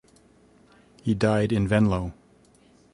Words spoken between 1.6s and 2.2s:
Venlo.